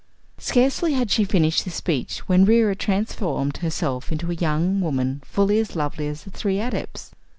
[0.39, 5.59] Scarcely had she finished this speech when Reera transformed herself into a young woman fully
[5.59, 7.11] as lovely as the three Adepts.